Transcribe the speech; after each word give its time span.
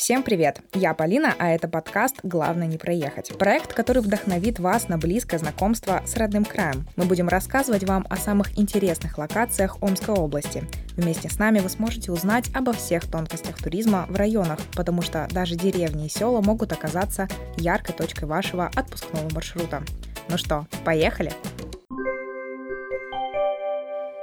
Всем 0.00 0.22
привет! 0.22 0.62
Я 0.72 0.94
Полина, 0.94 1.34
а 1.38 1.50
это 1.50 1.68
подкаст 1.68 2.20
«Главное 2.22 2.66
не 2.66 2.78
проехать». 2.78 3.36
Проект, 3.36 3.74
который 3.74 4.00
вдохновит 4.00 4.58
вас 4.58 4.88
на 4.88 4.96
близкое 4.96 5.36
знакомство 5.36 6.00
с 6.06 6.16
родным 6.16 6.46
краем. 6.46 6.88
Мы 6.96 7.04
будем 7.04 7.28
рассказывать 7.28 7.84
вам 7.84 8.06
о 8.08 8.16
самых 8.16 8.58
интересных 8.58 9.18
локациях 9.18 9.76
Омской 9.82 10.14
области. 10.14 10.64
Вместе 10.96 11.28
с 11.28 11.38
нами 11.38 11.58
вы 11.58 11.68
сможете 11.68 12.12
узнать 12.12 12.50
обо 12.54 12.72
всех 12.72 13.10
тонкостях 13.10 13.58
туризма 13.58 14.06
в 14.08 14.16
районах, 14.16 14.58
потому 14.74 15.02
что 15.02 15.28
даже 15.32 15.54
деревни 15.54 16.06
и 16.06 16.08
села 16.08 16.40
могут 16.40 16.72
оказаться 16.72 17.28
яркой 17.58 17.94
точкой 17.94 18.24
вашего 18.24 18.70
отпускного 18.74 19.28
маршрута. 19.34 19.82
Ну 20.30 20.38
что, 20.38 20.66
поехали? 20.82 21.30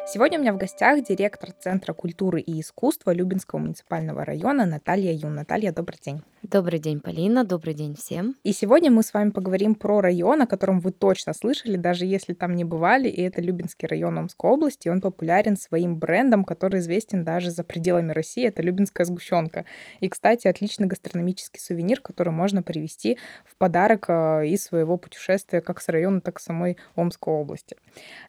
Сегодня 0.09 0.39
у 0.39 0.41
меня 0.41 0.53
в 0.53 0.57
гостях 0.57 1.03
директор 1.03 1.52
Центра 1.52 1.91
культуры 1.91 2.39
и 2.39 2.61
искусства 2.61 3.11
Любинского 3.11 3.59
муниципального 3.59 4.23
района 4.23 4.66
Наталья 4.66 5.11
Юн. 5.11 5.35
Наталья, 5.35 5.73
добрый 5.73 5.99
день. 6.02 6.23
Добрый 6.43 6.79
день, 6.79 6.99
Полина. 6.99 7.43
Добрый 7.43 7.73
день 7.73 7.95
всем. 7.95 8.35
И 8.43 8.53
сегодня 8.53 8.91
мы 8.91 9.01
с 9.01 9.11
вами 9.11 9.31
поговорим 9.31 9.73
про 9.73 10.01
район, 10.01 10.43
о 10.43 10.47
котором 10.47 10.79
вы 10.79 10.91
точно 10.91 11.33
слышали, 11.33 11.77
даже 11.77 12.05
если 12.05 12.33
там 12.33 12.55
не 12.55 12.63
бывали. 12.63 13.09
И 13.09 13.21
это 13.23 13.41
Любинский 13.41 13.87
район 13.87 14.19
Омской 14.19 14.51
области. 14.51 14.87
Он 14.87 15.01
популярен 15.01 15.57
своим 15.57 15.97
брендом, 15.97 16.45
который 16.45 16.79
известен 16.79 17.23
даже 17.25 17.49
за 17.49 17.63
пределами 17.63 18.11
России. 18.11 18.45
Это 18.45 18.61
Любинская 18.61 19.05
сгущенка. 19.05 19.65
И, 19.99 20.07
кстати, 20.09 20.47
отличный 20.47 20.85
гастрономический 20.85 21.59
сувенир, 21.59 22.01
который 22.01 22.31
можно 22.31 22.61
привезти 22.61 23.17
в 23.43 23.57
подарок 23.57 24.05
э, 24.07 24.47
из 24.47 24.63
своего 24.63 24.97
путешествия 24.97 25.59
как 25.59 25.81
с 25.81 25.89
района, 25.89 26.21
так 26.21 26.39
и 26.39 26.43
самой 26.43 26.77
Омской 26.95 27.33
области. 27.33 27.75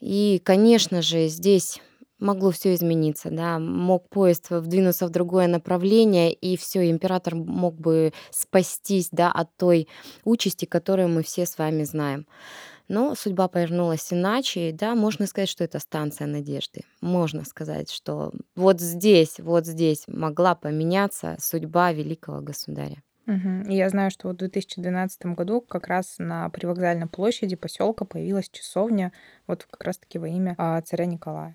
И, 0.00 0.40
конечно 0.44 1.02
же, 1.02 1.28
здесь 1.28 1.80
могло 2.20 2.50
все 2.50 2.74
измениться, 2.74 3.30
да, 3.30 3.58
мог 3.58 4.08
поезд 4.08 4.50
вдвинуться 4.50 5.06
в 5.06 5.10
другое 5.10 5.46
направление, 5.48 6.32
и 6.32 6.56
все, 6.56 6.88
император 6.90 7.34
мог 7.34 7.74
бы 7.74 8.12
спастись, 8.30 9.08
да, 9.10 9.32
от 9.32 9.48
той 9.56 9.88
участи, 10.24 10.64
которую 10.64 11.08
мы 11.08 11.22
все 11.22 11.46
с 11.46 11.58
вами 11.58 11.84
знаем. 11.84 12.26
Но 12.88 13.14
судьба 13.14 13.46
повернулась 13.46 14.12
иначе, 14.12 14.70
и 14.70 14.72
да, 14.72 14.96
можно 14.96 15.26
сказать, 15.26 15.48
что 15.48 15.62
это 15.62 15.78
станция 15.78 16.26
надежды. 16.26 16.82
Можно 17.00 17.44
сказать, 17.44 17.88
что 17.88 18.32
вот 18.56 18.80
здесь, 18.80 19.38
вот 19.38 19.64
здесь 19.64 20.04
могла 20.08 20.56
поменяться 20.56 21.36
судьба 21.38 21.92
великого 21.92 22.40
государя. 22.40 23.00
Мгм. 23.26 23.62
И 23.62 23.76
я 23.76 23.88
знаю, 23.90 24.10
что 24.10 24.28
в 24.28 24.36
2012 24.36 25.36
году 25.36 25.60
как 25.60 25.86
раз 25.86 26.16
на 26.18 26.48
привокзальной 26.48 27.06
площади 27.06 27.54
поселка 27.54 28.04
появилась 28.04 28.48
часовня 28.50 29.12
вот 29.46 29.68
как 29.70 29.84
раз-таки 29.84 30.18
во 30.18 30.26
имя 30.26 30.56
а, 30.58 30.80
царя 30.80 31.06
Николая. 31.06 31.54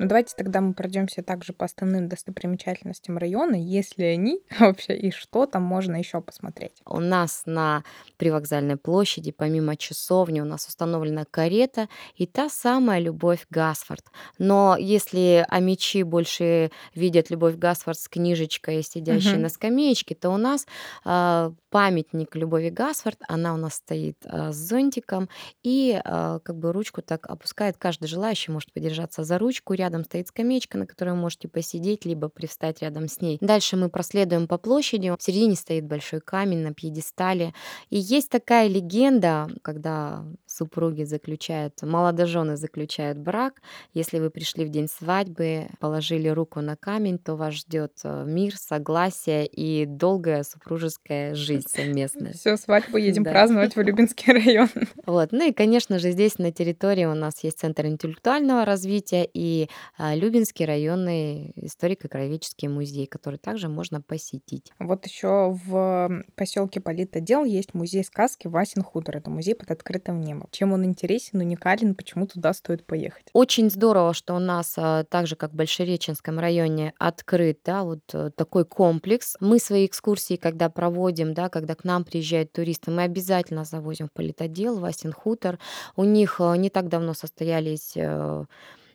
Ну, 0.00 0.06
давайте 0.08 0.34
тогда 0.36 0.60
мы 0.60 0.74
пройдемся 0.74 1.22
также 1.22 1.52
по 1.52 1.66
основным 1.66 2.08
достопримечательностям 2.08 3.16
района, 3.16 3.54
если 3.54 4.02
они 4.02 4.40
вообще, 4.58 4.96
и 4.96 5.10
что 5.12 5.46
там 5.46 5.62
можно 5.62 5.96
еще 5.96 6.20
посмотреть. 6.20 6.82
У 6.84 6.98
нас 6.98 7.42
на 7.46 7.84
привокзальной 8.16 8.76
площади, 8.76 9.30
помимо 9.30 9.76
часовни, 9.76 10.40
у 10.40 10.44
нас 10.44 10.66
установлена 10.66 11.24
карета 11.30 11.88
и 12.16 12.26
та 12.26 12.48
самая 12.48 12.98
Любовь 12.98 13.46
Гасфорд. 13.50 14.04
Но 14.38 14.76
если 14.78 15.46
амичи 15.48 16.02
больше 16.02 16.70
видят 16.94 17.30
Любовь 17.30 17.54
Гасфорд 17.56 17.98
с 17.98 18.08
книжечкой, 18.08 18.82
сидящей 18.82 19.34
Мгм. 19.34 19.42
на 19.42 19.48
скамеечке, 19.48 20.14
то 20.16 20.30
у 20.30 20.36
нас 20.36 20.66
а, 21.04 21.52
памятник 21.70 22.34
Любови 22.34 22.70
Гасфорд, 22.70 23.18
она 23.28 23.54
у 23.54 23.56
нас 23.56 23.74
стоит 23.74 24.16
а, 24.24 24.52
с 24.52 24.56
зонтиком 24.56 25.28
и 25.62 26.00
а, 26.04 26.40
как 26.40 26.56
бы 26.56 26.72
ручку 26.72 27.00
так 27.02 27.26
опускает. 27.28 27.76
Каждый 27.78 28.06
желающий 28.08 28.50
может 28.50 28.72
подержаться 28.72 29.22
за 29.22 29.38
ручку. 29.38 29.74
Рядом 29.84 30.04
стоит 30.04 30.28
скамеечка, 30.28 30.78
на 30.78 30.86
которой 30.86 31.10
вы 31.10 31.16
можете 31.16 31.46
посидеть, 31.46 32.06
либо 32.06 32.30
привстать 32.30 32.80
рядом 32.80 33.06
с 33.06 33.20
ней. 33.20 33.36
Дальше 33.42 33.76
мы 33.76 33.90
проследуем 33.90 34.48
по 34.48 34.56
площади. 34.56 35.10
В 35.10 35.22
середине 35.22 35.56
стоит 35.56 35.84
большой 35.84 36.20
камень 36.22 36.60
на 36.62 36.72
пьедестале. 36.72 37.52
И 37.90 37.98
есть 37.98 38.30
такая 38.30 38.66
легенда, 38.66 39.46
когда 39.60 40.24
супруги 40.46 41.04
заключают, 41.04 41.82
молодожены 41.82 42.56
заключают 42.56 43.18
брак. 43.18 43.60
Если 43.92 44.18
вы 44.20 44.30
пришли 44.30 44.64
в 44.64 44.70
день 44.70 44.88
свадьбы, 44.88 45.66
положили 45.80 46.28
руку 46.28 46.62
на 46.62 46.76
камень, 46.76 47.18
то 47.18 47.34
вас 47.34 47.52
ждет 47.52 47.92
э, 48.04 48.24
мир, 48.26 48.56
согласие 48.56 49.44
и 49.46 49.84
долгая 49.84 50.44
супружеская 50.44 51.34
жизнь 51.34 51.66
совместная. 51.68 52.32
Все, 52.32 52.56
свадьбу 52.56 52.96
едем 52.96 53.24
Да. 53.24 53.32
праздновать 53.32 53.76
в 53.76 53.82
Любинский 53.82 54.32
район. 54.32 54.70
Вот. 55.04 55.32
Ну 55.32 55.46
и, 55.46 55.52
конечно 55.52 55.98
же, 55.98 56.10
здесь 56.12 56.38
на 56.38 56.50
территории 56.52 57.04
у 57.04 57.12
нас 57.14 57.44
есть 57.44 57.58
Центр 57.58 57.84
интеллектуального 57.84 58.64
развития 58.64 59.28
и 59.34 59.68
а, 59.96 60.14
Любинский 60.14 60.64
районный 60.64 61.52
историко-краеведческий 61.56 62.68
музей, 62.68 63.06
который 63.06 63.38
также 63.38 63.68
можно 63.68 64.00
посетить. 64.00 64.72
Вот 64.78 65.06
еще 65.06 65.58
в 65.64 66.24
поселке 66.36 66.80
Политодел 66.80 67.44
есть 67.44 67.74
музей 67.74 68.04
сказки 68.04 68.46
Васин 68.46 68.82
хутор. 68.82 69.16
Это 69.16 69.30
музей 69.30 69.54
под 69.54 69.70
открытым 69.70 70.20
небом. 70.20 70.48
Чем 70.50 70.72
он 70.72 70.84
интересен, 70.84 71.40
уникален, 71.40 71.94
почему 71.94 72.26
туда 72.26 72.52
стоит 72.52 72.86
поехать? 72.86 73.26
Очень 73.32 73.70
здорово, 73.70 74.14
что 74.14 74.34
у 74.34 74.38
нас, 74.38 74.74
а, 74.76 75.04
так 75.04 75.26
же 75.26 75.36
как 75.36 75.52
в 75.52 75.56
Большереченском 75.56 76.38
районе, 76.38 76.92
открыт 76.98 77.60
да, 77.64 77.84
вот 77.84 78.00
э, 78.12 78.30
такой 78.36 78.64
комплекс. 78.64 79.36
Мы 79.40 79.58
свои 79.58 79.86
экскурсии, 79.86 80.36
когда 80.36 80.68
проводим, 80.68 81.34
да, 81.34 81.48
когда 81.48 81.74
к 81.74 81.84
нам 81.84 82.04
приезжают 82.04 82.52
туристы, 82.52 82.90
мы 82.90 83.02
обязательно 83.02 83.64
завозим 83.64 84.08
в 84.08 84.12
политодел, 84.12 84.78
Васин 84.78 85.12
хутор. 85.12 85.58
У 85.96 86.04
них 86.04 86.36
э, 86.40 86.56
не 86.56 86.70
так 86.70 86.88
давно 86.88 87.14
состоялись 87.14 87.92
э, 87.96 88.44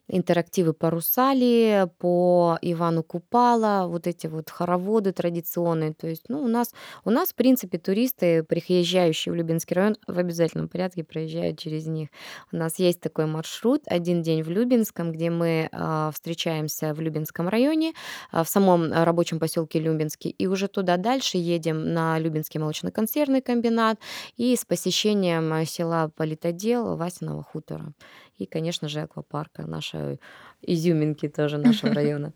интерактивы 0.09 0.73
по 0.73 0.89
Русали, 0.89 1.89
по 1.99 2.57
Ивану 2.61 3.03
Купала, 3.03 3.87
вот 3.87 4.07
эти 4.07 4.27
вот 4.27 4.49
хороводы 4.49 5.11
традиционные. 5.11 5.93
То 5.93 6.07
есть, 6.07 6.25
ну, 6.27 6.41
у 6.43 6.47
нас, 6.47 6.73
у 7.05 7.09
нас, 7.11 7.29
в 7.29 7.35
принципе, 7.35 7.77
туристы, 7.77 8.43
приезжающие 8.43 9.31
в 9.31 9.35
Любинский 9.35 9.75
район, 9.75 9.97
в 10.07 10.17
обязательном 10.17 10.67
порядке 10.67 11.03
проезжают 11.03 11.59
через 11.59 11.85
них. 11.85 12.09
У 12.51 12.57
нас 12.57 12.79
есть 12.79 12.99
такой 12.99 13.25
маршрут 13.25 13.83
«Один 13.85 14.21
день 14.21 14.43
в 14.43 14.49
Любинском», 14.49 15.11
где 15.11 15.29
мы 15.29 15.69
э, 15.71 16.11
встречаемся 16.13 16.93
в 16.93 16.99
Любинском 16.99 17.47
районе, 17.47 17.93
э, 18.31 18.43
в 18.43 18.49
самом 18.49 18.91
рабочем 18.91 19.39
поселке 19.39 19.79
Любинский, 19.79 20.29
и 20.29 20.47
уже 20.47 20.67
туда 20.67 20.97
дальше 20.97 21.37
едем 21.37 21.93
на 21.93 22.17
Любинский 22.19 22.59
молочно-консервный 22.59 23.41
комбинат 23.41 23.99
и 24.37 24.55
с 24.55 24.65
посещением 24.65 25.65
села 25.65 26.11
Политодел 26.15 26.95
Васиного 26.95 27.43
хутора. 27.43 27.93
И, 28.39 28.45
конечно 28.45 28.87
же, 28.87 29.01
аквапарка, 29.01 29.67
наша 29.67 30.17
изюминки 30.61 31.27
тоже 31.27 31.57
нашего 31.57 31.93
района. 31.93 32.33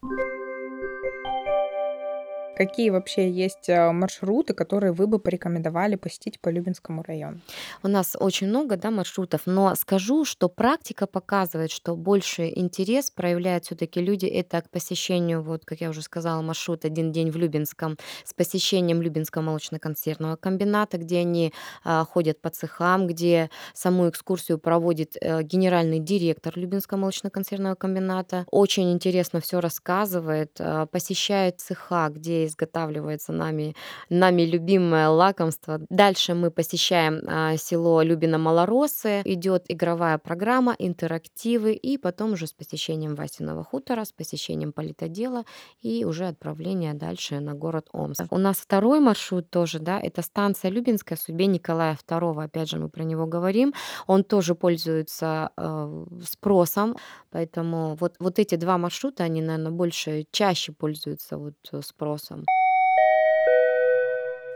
Какие 2.56 2.92
вообще 2.92 3.32
есть 3.32 3.68
э, 3.68 3.92
маршруты, 3.92 4.54
которые 4.54 4.94
вы 4.94 5.08
бы 5.08 5.18
порекомендовали 5.18 5.96
посетить 5.96 6.40
по 6.40 6.50
Любинскому 6.50 7.02
району? 7.02 7.40
У 7.82 7.88
нас 7.88 8.16
очень 8.20 8.48
много 8.48 8.78
да, 8.78 8.92
маршрутов, 8.92 9.42
но 9.48 9.74
скажу, 9.74 10.24
что 10.24 10.50
практика 10.50 11.08
показывает, 11.08 11.72
что 11.72 11.96
больше 11.96 12.52
интерес 12.56 13.10
проявляют 13.10 13.66
все 13.66 13.76
таки 13.76 14.00
люди 14.02 14.28
это 14.28 14.62
к 14.62 14.70
посещению, 14.70 15.42
вот, 15.42 15.66
как 15.66 15.82
я 15.82 15.90
уже 15.90 16.04
сказала, 16.04 16.44
маршрут 16.44 16.86
«Один 16.86 17.12
день 17.12 17.32
в 17.32 17.38
Любинском» 17.38 17.98
с 18.24 18.36
посещением 18.36 19.02
Любинского 19.02 19.42
молочно-консервного 19.42 20.36
комбината, 20.36 21.00
где 21.00 21.20
они 21.20 21.54
а, 21.84 22.06
ходят 22.06 22.40
по 22.40 22.52
цехам, 22.52 23.08
где 23.08 23.50
саму 23.74 24.10
экскурсию 24.10 24.60
проводит 24.60 25.18
э, 25.20 25.42
генеральный 25.42 26.00
директор 26.00 26.54
Любинского 26.56 27.00
молочно-консервного 27.00 27.74
комбината. 27.74 28.46
Очень 28.52 28.92
интересно 28.92 29.42
все 29.42 29.60
рассказывает, 29.60 30.52
а, 30.60 30.86
посещает 30.86 31.60
цеха, 31.60 32.10
где 32.10 32.43
изготавливается 32.46 33.32
нами, 33.34 33.76
нами 34.10 34.44
любимое 34.44 35.10
лакомство. 35.10 35.80
Дальше 35.90 36.34
мы 36.34 36.52
посещаем 36.52 37.22
а, 37.28 37.58
село 37.58 38.02
Любино-Малоросы, 38.02 39.22
идет 39.26 39.66
игровая 39.68 40.18
программа, 40.18 40.76
интерактивы, 40.80 41.74
и 41.74 41.98
потом 41.98 42.34
уже 42.34 42.48
с 42.48 42.54
посещением 42.54 43.16
Васиного 43.16 43.64
хутора, 43.64 44.06
с 44.06 44.12
посещением 44.12 44.74
политодела 44.74 45.44
и 45.82 46.06
уже 46.06 46.28
отправление 46.28 46.94
дальше 46.94 47.40
на 47.40 47.54
город 47.54 47.88
Омск. 47.92 48.26
У 48.32 48.38
нас 48.38 48.58
второй 48.58 49.00
маршрут 49.00 49.50
тоже, 49.50 49.80
да, 49.80 50.00
это 50.00 50.22
станция 50.22 50.72
Любинская 50.72 51.18
в 51.18 51.22
судьбе 51.22 51.48
Николая 51.48 51.98
II, 52.08 52.44
опять 52.44 52.70
же 52.70 52.78
мы 52.78 52.90
про 52.90 53.04
него 53.04 53.26
говорим. 53.26 53.74
Он 54.08 54.24
тоже 54.24 54.56
пользуется 54.56 55.52
э, 55.58 56.06
спросом, 56.24 56.96
поэтому 57.32 57.96
вот, 58.00 58.16
вот 58.20 58.40
эти 58.40 58.56
два 58.56 58.78
маршрута, 58.78 59.24
они, 59.24 59.42
наверное, 59.42 59.72
больше, 59.72 60.26
чаще 60.32 60.72
пользуются 60.72 61.38
вот 61.38 61.54
спросом. 61.86 62.33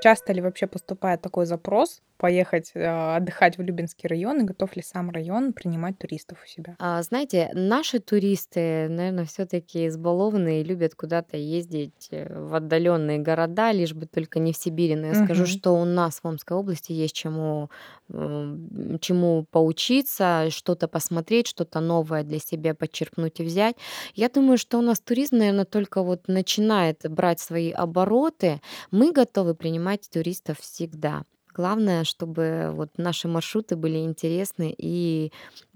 Часто 0.02 0.34
ли 0.34 0.42
вообще 0.42 0.68
поступает 0.68 1.22
такой 1.22 1.46
запрос 1.46 2.02
поехать 2.18 2.72
э, 2.74 3.16
отдыхать 3.16 3.58
в 3.58 3.62
Любинский 3.62 4.08
район, 4.08 4.42
и 4.42 4.44
готов 4.44 4.76
ли 4.76 4.82
сам 4.82 5.12
район 5.12 5.54
принимать 5.54 5.98
туристов 5.98 6.40
у 6.44 6.48
себя? 6.48 6.76
А, 6.80 7.02
знаете, 7.02 7.50
наши 7.54 8.00
туристы, 8.00 8.88
наверное, 8.90 9.26
все-таки 9.26 9.88
избалованные 9.88 10.62
и 10.62 10.64
любят 10.64 10.96
куда-то 10.96 11.38
ездить 11.38 12.08
э, 12.12 12.28
в 12.28 12.56
отдаленные 12.56 13.20
города, 13.20 13.72
лишь 13.72 13.94
бы 13.94 14.08
только 14.08 14.40
не 14.40 14.52
в 14.52 14.58
Сибири. 14.58 14.96
Но 14.96 15.08
я 15.08 15.14
угу. 15.14 15.26
скажу, 15.26 15.46
что 15.46 15.74
у 15.74 15.86
нас 15.86 16.20
в 16.22 16.28
Омской 16.28 16.58
области 16.58 16.92
есть 16.92 17.16
чему, 17.16 17.70
чему 18.10 19.46
поучиться, 19.52 20.48
что-то 20.50 20.88
посмотреть, 20.88 21.48
что-то 21.48 21.80
новое 21.80 22.24
для 22.24 22.40
себя 22.40 22.74
подчеркнуть 22.74 23.40
и 23.40 23.44
взять. 23.44 23.76
Я 24.16 24.30
думаю, 24.30 24.58
что 24.58 24.80
у 24.80 24.82
нас 24.82 25.00
туризм, 25.00 25.38
наверное, 25.38 25.66
только 25.66 26.02
вот 26.02 26.28
начинает 26.28 27.02
брать 27.10 27.40
свои 27.40 27.72
обороты. 27.72 28.62
Мы 28.92 29.12
готовы 29.12 29.56
принимать 29.56 29.87
туристов 30.10 30.60
всегда. 30.60 31.24
Главное, 31.58 32.04
чтобы 32.04 32.70
вот 32.74 32.90
наши 32.98 33.28
маршруты 33.28 33.76
были 33.76 33.98
интересны 33.98 34.76
и 34.78 35.32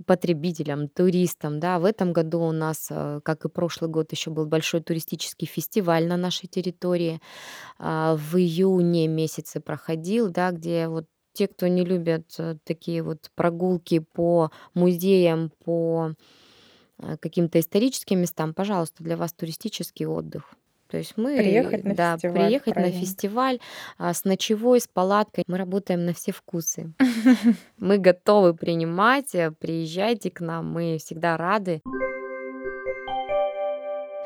потребителям, 0.05 0.87
туристам. 0.87 1.59
Да. 1.59 1.79
В 1.79 1.85
этом 1.85 2.13
году 2.13 2.41
у 2.41 2.51
нас, 2.51 2.87
э, 2.91 3.19
как 3.23 3.45
и 3.45 3.49
прошлый 3.49 3.89
год, 3.89 4.11
еще 4.11 4.29
был 4.29 4.45
большой 4.45 4.81
туристический 4.81 5.47
фестиваль 5.47 6.05
на 6.07 6.17
нашей 6.17 6.47
территории. 6.47 7.19
А, 7.79 8.15
в 8.15 8.37
июне 8.37 9.07
месяце 9.07 9.59
проходил, 9.59 10.29
да, 10.29 10.51
где 10.51 10.87
вот 10.87 11.05
те, 11.33 11.47
кто 11.47 11.67
не 11.67 11.83
любят 11.83 12.27
э, 12.37 12.57
такие 12.63 13.01
вот 13.01 13.31
прогулки 13.33 13.99
по 13.99 14.51
музеям, 14.75 15.51
по 15.65 16.13
э, 16.99 17.17
каким-то 17.17 17.59
историческим 17.59 18.19
местам, 18.19 18.53
пожалуйста, 18.53 19.03
для 19.03 19.17
вас 19.17 19.33
туристический 19.33 20.05
отдых. 20.05 20.53
То 20.91 20.97
есть 20.97 21.13
мы 21.15 21.37
приехать 21.37 21.85
на 21.85 21.95
да, 21.95 22.15
фестиваль, 22.15 22.45
приехать 22.45 22.73
правильно. 22.73 22.93
на 22.93 23.01
фестиваль 23.01 23.59
а, 23.97 24.13
с 24.13 24.25
ночевой, 24.25 24.81
с 24.81 24.87
палаткой. 24.89 25.45
Мы 25.47 25.57
работаем 25.57 26.05
на 26.05 26.13
все 26.13 26.33
вкусы. 26.33 26.91
Мы 27.77 27.97
готовы 27.97 28.53
принимать, 28.53 29.33
э, 29.33 29.51
приезжайте 29.51 30.29
к 30.29 30.41
нам, 30.41 30.71
мы 30.71 30.97
всегда 30.99 31.37
рады. 31.37 31.81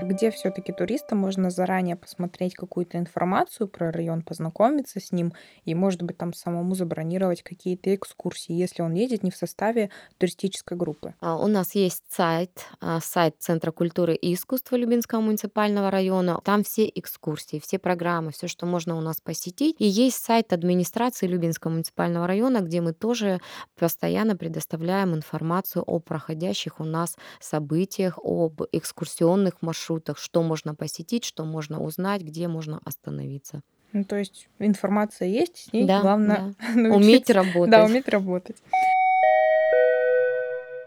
Где 0.02 0.30
все-таки 0.30 0.74
туристам 0.74 1.20
можно 1.20 1.50
заранее 1.50 1.96
посмотреть 1.96 2.54
какую-то 2.54 2.98
информацию 2.98 3.70
про 3.70 3.92
район, 3.92 4.24
познакомиться 4.24 5.00
с 5.00 5.14
ним 5.14 5.34
и, 5.64 5.74
может 5.74 6.02
быть, 6.02 6.18
там 6.18 6.34
самому 6.34 6.76
забронировать 6.76 7.44
какие-то 7.44 7.96
экскурсии, 7.96 8.52
если 8.52 8.82
он 8.82 8.94
едет 8.94 9.24
не 9.24 9.32
в 9.32 9.38
составе 9.38 9.90
туристической 10.18 10.76
группы. 10.76 11.14
А, 11.22 11.38
у 11.38 11.48
нас 11.48 11.76
есть 11.76 12.04
сайт, 12.10 12.52
а, 12.82 13.00
сайт 13.00 13.36
Центра 13.40 13.72
культуры 13.72 14.16
и 14.16 14.34
искусства 14.34 14.76
Любинского 14.76 15.22
муниципального 15.22 15.90
района. 15.90 16.42
Там 16.44 16.64
все 16.64 16.92
экскурсии, 16.94 17.62
все 17.64 17.80
программы, 17.80 18.32
все, 18.32 18.48
что 18.48 18.66
можно 18.66 18.98
у 18.98 19.02
нас 19.02 19.22
посетить. 19.22 19.78
И 19.80 19.86
есть 19.86 20.22
сайт 20.22 20.52
администрации 20.52 21.26
Любинского 21.26 21.72
муниципального 21.72 22.28
района, 22.28 22.60
где 22.60 22.82
мы 22.82 22.92
тоже 22.92 23.40
постоянно 23.80 24.36
предоставляем 24.36 25.16
информацию 25.16 25.84
о 25.84 26.00
проходящих 26.00 26.82
у 26.82 26.84
нас 26.84 27.16
событиях, 27.40 28.20
об 28.22 28.62
экскурсионных 28.74 29.62
маршрутах 29.62 29.85
маршрутах, 29.86 30.18
что 30.18 30.44
можно 30.44 30.76
посетить, 30.76 31.24
что 31.26 31.46
можно 31.46 31.82
узнать, 31.82 32.22
где 32.22 32.48
можно 32.48 32.80
остановиться. 32.84 33.62
Ну, 33.94 34.04
то 34.04 34.18
есть 34.18 34.50
информация 34.60 35.28
есть, 35.28 35.70
с 35.70 35.74
ней 35.74 35.86
да, 35.86 36.02
главное 36.02 36.56
да. 36.60 36.76
уметь 36.96 37.30
работать. 37.30 37.72
Да, 37.72 37.86
уметь 37.86 38.10
работать. 38.10 38.58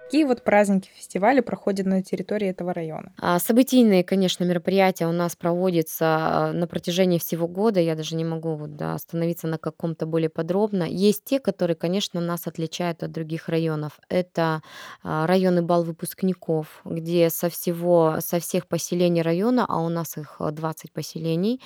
Какие 0.09 0.25
вот 0.25 0.43
праздники, 0.43 0.89
фестивали 0.95 1.41
проходят 1.41 1.85
на 1.85 2.03
территории 2.03 2.49
этого 2.49 2.73
района? 2.73 3.13
А, 3.21 3.39
событийные, 3.39 4.03
конечно, 4.03 4.43
мероприятия 4.43 5.07
у 5.07 5.13
нас 5.13 5.37
проводятся 5.37 6.07
а, 6.07 6.53
на 6.55 6.67
протяжении 6.67 7.19
всего 7.19 7.47
года. 7.47 7.79
Я 7.79 7.95
даже 7.95 8.17
не 8.17 8.25
могу 8.25 8.55
вот, 8.55 8.75
да, 8.75 8.95
остановиться 8.95 9.49
на 9.49 9.59
каком-то 9.59 10.07
более 10.07 10.31
подробно. 10.31 10.85
Есть 10.85 11.25
те, 11.25 11.39
которые, 11.39 11.77
конечно, 11.77 12.23
нас 12.23 12.47
отличают 12.47 13.03
от 13.03 13.13
других 13.13 13.51
районов. 13.51 14.01
Это 14.09 14.63
а, 15.03 15.27
районы 15.27 15.61
бал 15.61 15.85
выпускников, 15.85 16.81
где 16.87 17.29
со 17.29 17.51
всего, 17.51 18.17
со 18.21 18.41
всех 18.41 18.67
поселений 18.67 19.21
района, 19.21 19.67
а 19.69 19.77
у 19.85 19.91
нас 19.91 20.17
их 20.17 20.37
20 20.41 20.91
поселений 20.91 21.61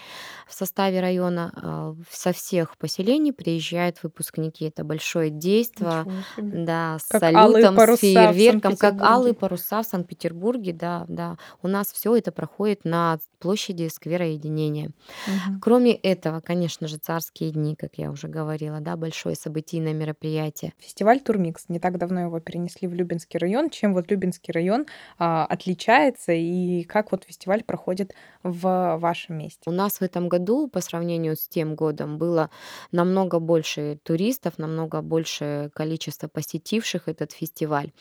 в 0.48 0.54
составе 0.54 0.98
района, 0.98 1.94
со 2.10 2.32
всех 2.32 2.76
поселений 2.76 3.32
приезжают 3.32 4.02
выпускники. 4.02 4.64
Это 4.64 4.82
большое 4.82 5.30
действие, 5.30 6.06
да, 6.36 6.98
с 6.98 7.06
как 7.06 7.20
салютом, 7.20 7.78
с 7.78 8.00
фейерверком, 8.00 8.31
как 8.76 9.00
алые 9.00 9.34
паруса 9.34 9.82
в 9.82 9.86
Санкт-Петербурге, 9.86 10.72
да, 10.72 11.04
да. 11.08 11.36
У 11.62 11.68
нас 11.68 11.92
все 11.92 12.16
это 12.16 12.32
проходит 12.32 12.84
на 12.84 13.18
площади 13.38 13.88
сквера 13.88 14.26
единения. 14.26 14.92
Угу. 15.26 15.60
Кроме 15.60 15.94
этого, 15.94 16.40
конечно 16.40 16.86
же, 16.86 16.96
царские 16.96 17.50
дни, 17.50 17.74
как 17.74 17.96
я 17.96 18.10
уже 18.10 18.28
говорила, 18.28 18.80
да, 18.80 18.96
большое 18.96 19.34
событийное 19.34 19.92
мероприятие. 19.92 20.72
Фестиваль 20.78 21.20
Турмикс. 21.20 21.68
Не 21.68 21.80
так 21.80 21.98
давно 21.98 22.20
его 22.20 22.38
перенесли 22.40 22.86
в 22.86 22.94
Любинский 22.94 23.38
район. 23.38 23.68
Чем 23.70 23.94
вот 23.94 24.10
Любинский 24.10 24.52
район 24.52 24.86
а, 25.18 25.44
отличается 25.46 26.32
и 26.32 26.84
как 26.84 27.10
вот 27.10 27.24
фестиваль 27.24 27.64
проходит 27.64 28.14
в 28.42 28.96
вашем 28.98 29.38
месте? 29.38 29.62
У 29.66 29.72
нас 29.72 29.98
в 29.98 30.02
этом 30.02 30.28
году 30.28 30.68
по 30.68 30.80
сравнению 30.80 31.36
с 31.36 31.48
тем 31.48 31.74
годом 31.74 32.18
было 32.18 32.50
намного 32.90 33.38
больше 33.38 33.98
туристов, 34.02 34.58
намного 34.58 35.02
больше 35.02 35.70
количество 35.74 36.28
посетивших 36.28 37.08
этот 37.08 37.32
фестиваль. 37.32 37.92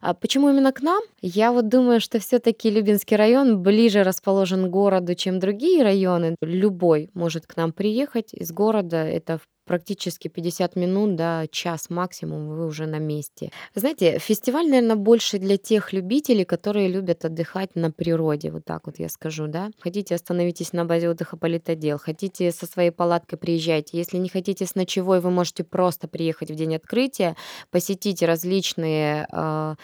А 0.00 0.14
почему 0.14 0.50
именно 0.50 0.72
к 0.72 0.82
нам? 0.82 1.02
Я 1.20 1.52
вот 1.52 1.68
думаю, 1.68 2.00
что 2.00 2.18
все-таки 2.18 2.70
Любинский 2.70 3.16
район 3.16 3.62
ближе 3.62 4.02
расположен 4.02 4.66
к 4.66 4.70
городу, 4.70 5.14
чем 5.14 5.38
другие 5.38 5.82
районы. 5.82 6.36
Любой 6.40 7.10
может 7.14 7.46
к 7.46 7.56
нам 7.56 7.72
приехать 7.72 8.34
из 8.34 8.52
города. 8.52 8.96
Это 8.96 9.40
практически 9.72 10.28
50 10.28 10.76
минут, 10.76 11.16
да, 11.16 11.46
час 11.50 11.88
максимум, 11.88 12.48
вы 12.48 12.66
уже 12.66 12.86
на 12.86 12.98
месте. 12.98 13.50
Знаете, 13.74 14.18
фестиваль, 14.18 14.68
наверное, 14.68 14.96
больше 14.96 15.38
для 15.38 15.56
тех 15.56 15.94
любителей, 15.94 16.44
которые 16.44 16.88
любят 16.88 17.24
отдыхать 17.24 17.74
на 17.74 17.90
природе, 17.90 18.50
вот 18.50 18.66
так 18.66 18.86
вот 18.86 18.98
я 18.98 19.08
скажу, 19.08 19.46
да. 19.46 19.70
Хотите, 19.80 20.14
остановитесь 20.14 20.74
на 20.74 20.84
базе 20.84 21.08
отдыха 21.08 21.38
Политодел, 21.38 21.98
хотите 21.98 22.52
со 22.52 22.66
своей 22.66 22.90
палаткой 22.90 23.38
приезжайте. 23.38 23.96
Если 23.96 24.18
не 24.18 24.28
хотите 24.28 24.66
с 24.66 24.74
ночевой, 24.74 25.20
вы 25.20 25.30
можете 25.30 25.64
просто 25.64 26.06
приехать 26.06 26.50
в 26.50 26.54
день 26.54 26.76
открытия, 26.76 27.34
посетить 27.70 28.22
различные 28.22 29.26
э, 29.32 29.76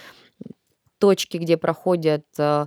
точки, 0.99 1.39
где 1.39 1.57
проходят 1.57 2.27
э, 2.37 2.67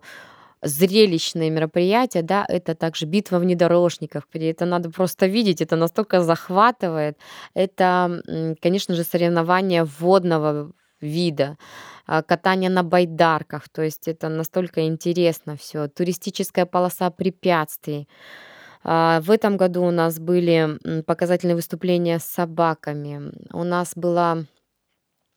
зрелищные 0.61 1.49
мероприятия, 1.49 2.21
да, 2.21 2.45
это 2.47 2.75
также 2.75 3.05
битва 3.05 3.39
внедорожников, 3.39 4.23
где 4.33 4.51
это 4.51 4.65
надо 4.65 4.89
просто 4.89 5.27
видеть, 5.27 5.61
это 5.61 5.75
настолько 5.75 6.21
захватывает. 6.21 7.17
Это, 7.53 8.21
конечно 8.61 8.95
же, 8.95 9.03
соревнования 9.03 9.85
водного 9.99 10.71
вида, 11.01 11.57
а, 12.05 12.21
катание 12.21 12.69
на 12.69 12.83
байдарках, 12.83 13.69
то 13.69 13.81
есть 13.81 14.07
это 14.07 14.29
настолько 14.29 14.85
интересно 14.85 15.57
все. 15.57 15.87
Туристическая 15.87 16.65
полоса 16.65 17.09
препятствий. 17.09 18.07
А, 18.83 19.21
в 19.21 19.31
этом 19.31 19.57
году 19.57 19.83
у 19.83 19.91
нас 19.91 20.19
были 20.19 20.77
показательные 21.03 21.55
выступления 21.55 22.19
с 22.19 22.23
собаками. 22.23 23.31
У 23.51 23.63
нас 23.63 23.93
была 23.95 24.45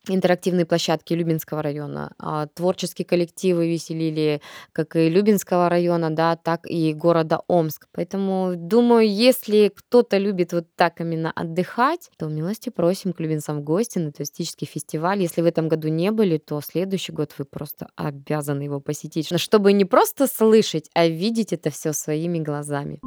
интерактивные 0.09 0.67
площадки 0.67 1.15
Любинского 1.15 1.63
района. 1.63 2.13
А, 2.19 2.47
творческие 2.47 3.07
коллективы 3.07 3.69
веселили 3.69 4.41
как 4.73 4.97
и 4.97 5.09
Любинского 5.09 5.69
района, 5.69 6.11
да, 6.11 6.37
так 6.37 6.67
и 6.67 6.93
города 6.93 7.41
Омск. 7.49 7.87
Поэтому 7.93 8.55
думаю, 8.57 9.09
если 9.09 9.73
кто-то 9.75 10.19
любит 10.19 10.53
вот 10.53 10.67
так 10.77 11.01
именно 11.01 11.33
отдыхать, 11.35 12.11
то 12.19 12.27
милости 12.27 12.71
просим 12.71 13.13
к 13.13 13.21
любинцам 13.21 13.61
в 13.61 13.65
гости 13.65 13.99
на 13.99 14.13
туристический 14.13 14.67
фестиваль. 14.67 15.23
Если 15.23 15.43
в 15.43 15.47
этом 15.47 15.69
году 15.69 15.89
не 15.89 16.11
были, 16.11 16.39
то 16.39 16.61
следующий 16.61 17.13
год 17.13 17.33
вы 17.39 17.45
просто 17.45 17.89
обязаны 17.97 18.63
его 18.63 18.81
посетить, 18.81 19.29
чтобы 19.39 19.73
не 19.73 19.85
просто 19.85 20.27
слышать, 20.27 20.91
а 20.95 21.07
видеть 21.07 21.53
это 21.53 21.71
все 21.71 21.93
своими 21.93 22.39
глазами. 22.39 23.01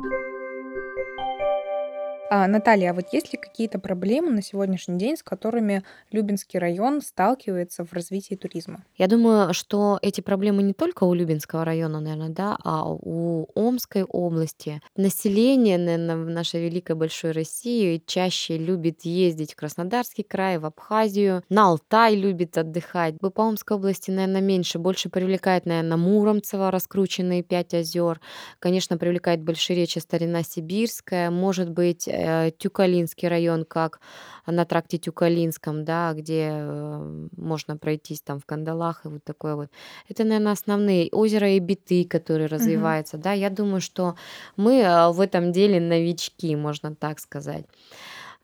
А, 2.30 2.46
Наталья, 2.48 2.92
а 2.92 2.94
вот 2.94 3.06
есть 3.14 3.32
ли 3.32 3.40
какие-то 3.40 3.80
проблемы 3.80 4.32
на 4.32 4.42
сегодняшний 4.42 4.98
день, 4.98 5.16
с 5.16 5.24
которыми 5.24 5.84
Любинский 6.12 6.60
район 6.60 7.02
сталкивается 7.02 7.86
в 7.86 7.94
развитии 7.94 8.36
туризма? 8.36 8.84
Я 8.98 9.08
думаю, 9.08 9.54
что 9.54 9.98
эти 10.02 10.20
проблемы 10.20 10.62
не 10.62 10.74
только 10.74 11.06
у 11.06 11.14
Любинского 11.14 11.64
района, 11.64 12.02
наверное, 12.02 12.30
да, 12.30 12.58
а 12.64 12.84
у 12.90 13.48
Омской 13.56 14.04
области. 14.04 14.82
Население, 14.98 15.78
наверное, 15.78 16.18
в 16.18 16.30
нашей 16.30 16.66
великой 16.66 16.98
большой 16.98 17.32
России 17.32 18.04
чаще 18.06 18.58
любит 18.58 19.06
ездить 19.06 19.54
в 19.54 19.56
Краснодарский 19.56 20.24
край, 20.24 20.58
в 20.58 20.66
Абхазию, 20.66 21.44
на 21.48 21.68
Алтай 21.68 22.16
любит 22.16 22.58
отдыхать. 22.58 23.16
По 23.20 23.32
Омской 23.42 23.78
области, 23.78 24.12
наверное, 24.12 24.42
меньше. 24.42 24.80
Больше 24.80 25.10
привлекает, 25.10 25.66
наверное, 25.66 25.98
Муромцево, 25.98 26.72
раскрученные 26.72 27.42
пять 27.42 27.74
озер. 27.74 28.20
Конечно, 28.60 28.98
привлекает 28.98 29.42
Большие 29.44 29.78
речи 29.78 30.00
Старина 30.00 30.44
Сибирская. 30.44 31.32
Может 31.32 31.70
быть, 31.70 32.10
Э, 32.18 32.52
Тюкалинский 32.58 33.28
район, 33.28 33.66
как 33.66 34.00
на 34.46 34.66
тракте 34.66 34.98
Тюкалинском, 34.98 35.86
да, 35.86 36.14
где 36.14 36.50
э, 36.52 37.28
можно 37.38 37.78
пройтись 37.78 38.22
там 38.22 38.40
в 38.40 38.46
кандалах 38.46 39.06
и 39.06 39.10
вот 39.10 39.24
такое 39.24 39.56
вот. 39.56 39.70
Это, 40.10 40.24
наверное, 40.24 40.54
основные. 40.54 41.10
Озеро 41.12 41.58
Эбиты, 41.58 42.06
которое 42.06 42.48
развивается, 42.48 43.18
да. 43.18 43.34
Я 43.34 43.50
думаю, 43.50 43.82
что 43.82 44.16
мы 44.56 44.80
э, 44.80 45.12
в 45.12 45.22
этом 45.22 45.52
деле 45.52 45.80
новички, 45.80 46.56
можно 46.56 46.96
так 46.96 47.20
сказать. 47.20 47.66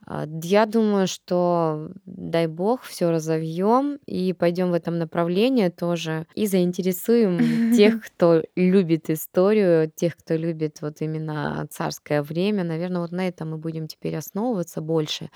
А, 0.06 0.26
я 0.44 0.66
думаю, 0.66 1.08
что, 1.08 1.92
дай 2.06 2.48
бог, 2.48 2.84
все 2.84 3.10
разовьем 3.10 4.00
и 4.06 4.34
пойдем 4.34 4.72
в 4.72 4.74
этом 4.74 4.98
направлении 4.98 5.70
тоже 5.70 6.26
и 6.36 6.48
заинтересуем 6.48 7.74
тех, 7.76 8.02
кто 8.06 8.44
любит 8.56 9.10
историю, 9.10 9.92
тех, 9.96 10.18
кто 10.18 10.36
любит 10.36 10.82
вот 10.82 11.02
именно 11.02 11.68
царское 11.70 12.22
время. 12.22 12.64
Наверное, 12.64 13.02
вот 13.02 13.12
на 13.12 13.28
этом 13.28 13.52
мы 13.52 13.58
будем 13.58 13.88
теперь 13.88 14.16
основываться 14.16 14.82
больше. 14.82 15.30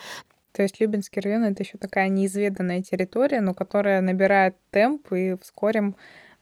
То 0.52 0.64
есть 0.64 0.80
Любинский 0.80 1.20
район— 1.20 1.44
это 1.46 1.62
еще 1.62 1.78
такая 1.78 2.10
неизведанная 2.10 2.82
территория, 2.82 3.42
но 3.42 3.54
которая 3.54 4.02
набирает 4.02 4.56
темп, 4.72 5.14
и 5.14 5.38
вскоре 5.40 5.94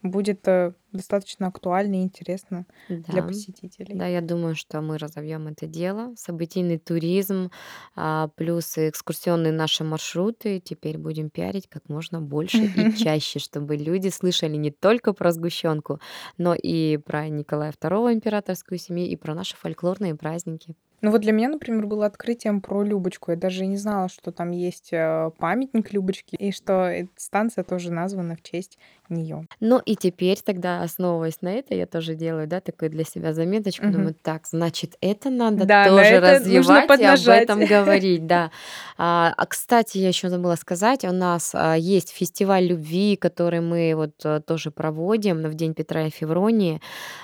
будет 0.06 0.48
э, 0.48 0.74
достаточно 0.92 1.48
актуально 1.48 1.96
и 1.96 2.04
интересно 2.04 2.66
для 2.90 3.24
посетителей. 3.24 3.96
да, 3.96 4.08
я 4.08 4.22
думаю, 4.22 4.56
что 4.56 4.82
мы 4.82 4.98
разовьем 4.98 5.48
это 5.48 5.68
дело. 5.68 6.14
Событийный 6.16 6.78
туризм, 6.78 7.52
а, 7.96 8.30
плюс 8.36 8.78
экскурсионные 8.78 9.52
наши 9.52 9.84
маршруты 9.84 10.60
теперь 10.60 10.98
будем 10.98 11.30
пиарить 11.30 11.68
как 11.68 11.90
можно 11.90 12.22
больше 12.22 12.66
и 12.66 12.94
чаще, 12.98 13.40
чтобы 13.40 13.76
люди 13.76 14.10
слышали 14.10 14.56
не 14.56 14.72
только 14.72 15.14
про 15.14 15.32
сгущенку, 15.32 16.00
но 16.38 16.56
и 16.56 16.98
про 16.98 17.28
Николая 17.28 17.72
II 17.72 18.14
императорскую 18.14 18.80
семью, 18.80 19.08
и 19.08 19.16
про 19.16 19.36
наши 19.36 19.56
фольклорные 19.56 20.16
праздники. 20.16 20.76
Ну 21.06 21.12
вот 21.12 21.22
для 21.22 21.34
меня, 21.34 21.50
например, 21.50 21.86
было 21.86 22.08
открытием 22.08 22.62
про 22.62 22.82
Любочку. 22.82 23.30
Я 23.30 23.38
даже 23.38 23.68
не 23.68 23.78
знала, 23.78 24.10
что 24.10 24.32
там 24.32 24.50
есть 24.50 24.90
э, 24.92 25.30
памятник 25.38 25.94
Любочки, 25.94 26.36
и 26.36 26.52
что 26.52 26.92
станция 27.16 27.64
тоже 27.64 27.92
названа 27.92 28.36
в 28.36 28.42
честь 28.42 28.80
нее. 29.10 29.48
Ну 29.60 29.80
и 29.86 29.96
теперь 29.96 30.40
тогда, 30.44 30.82
основываясь 30.82 31.42
на 31.42 31.54
это, 31.54 31.76
я 31.76 31.86
тоже 31.86 32.16
делаю, 32.16 32.48
да, 32.48 32.60
такую 32.60 32.90
для 32.90 33.04
себя 33.04 33.34
заметочку, 33.34 33.86
угу. 33.86 33.94
думаю, 33.94 34.16
так, 34.22 34.48
значит, 34.48 34.96
это 35.02 35.30
надо 35.30 35.66
да, 35.66 35.88
тоже 35.88 36.02
это 36.02 36.32
развивать 36.32 37.00
и 37.00 37.04
об 37.04 37.28
этом 37.28 37.66
говорить, 37.66 38.26
да. 38.26 38.52
А, 38.98 39.34
а, 39.36 39.46
кстати, 39.46 39.98
я 39.98 40.08
еще 40.08 40.30
забыла 40.30 40.56
сказать, 40.56 41.04
у 41.06 41.12
нас 41.12 41.52
а, 41.54 41.76
есть 41.76 42.10
фестиваль 42.10 42.66
любви, 42.66 43.16
который 43.16 43.62
мы 43.62 43.94
вот 43.96 44.14
а, 44.24 44.40
тоже 44.42 44.72
проводим 44.72 45.44
в 45.44 45.54
День 45.54 45.74
Петра 45.74 46.08
и 46.08 46.10
Февронии. 46.10 46.82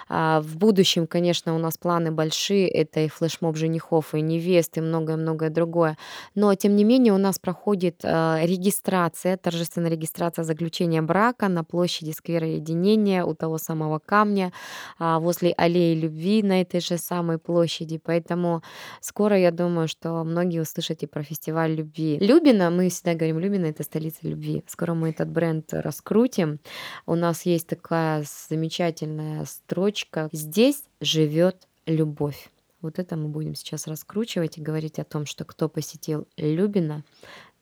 А, 0.09 0.41
в 0.41 0.57
будущем, 0.57 1.07
конечно, 1.07 1.55
у 1.55 1.57
нас 1.57 1.77
планы 1.77 2.11
большие, 2.11 2.67
это 2.67 3.01
и 3.01 3.07
флешмоб 3.07 3.57
женихов, 3.71 4.13
и 4.13 4.21
невест, 4.21 4.77
и 4.77 4.81
многое-многое 4.81 5.49
другое. 5.49 5.97
Но, 6.35 6.53
тем 6.55 6.75
не 6.75 6.83
менее, 6.83 7.13
у 7.13 7.17
нас 7.17 7.39
проходит 7.39 8.01
а, 8.03 8.39
регистрация, 8.43 9.37
торжественная 9.37 9.91
регистрация 9.91 10.43
заключения 10.43 11.01
брака 11.01 11.47
на 11.47 11.63
площади 11.63 12.11
сквера 12.11 12.47
единения 12.47 13.23
у 13.23 13.33
того 13.33 13.57
самого 13.57 13.99
камня, 13.99 14.51
а, 14.99 15.19
возле 15.19 15.53
аллеи 15.57 15.95
любви 15.95 16.43
на 16.43 16.61
этой 16.61 16.81
же 16.81 16.97
самой 16.97 17.37
площади. 17.37 17.97
Поэтому 17.97 18.61
скоро, 19.01 19.37
я 19.37 19.51
думаю, 19.51 19.87
что 19.87 20.23
многие 20.23 20.61
услышите 20.61 21.07
про 21.07 21.23
фестиваль 21.23 21.75
любви. 21.75 22.17
Любина, 22.19 22.69
мы 22.69 22.89
всегда 22.89 23.13
говорим, 23.13 23.39
Любина— 23.39 23.65
это 23.67 23.83
столица 23.83 24.19
любви. 24.23 24.63
Скоро 24.67 24.93
мы 24.93 25.09
этот 25.09 25.29
бренд 25.29 25.73
раскрутим. 25.73 26.59
У 27.05 27.15
нас 27.15 27.45
есть 27.45 27.67
такая 27.67 28.25
замечательная 28.49 29.45
строчка 29.45 30.29
«Здесь 30.33 30.83
живет 30.99 31.67
любовь». 31.85 32.49
Вот 32.81 32.97
это 32.97 33.15
мы 33.15 33.27
будем 33.27 33.53
сейчас 33.53 33.85
раскручивать 33.85 34.57
и 34.57 34.61
говорить 34.61 34.97
о 34.97 35.03
том, 35.03 35.27
что 35.27 35.45
кто 35.45 35.69
посетил 35.69 36.27
Любина, 36.35 37.03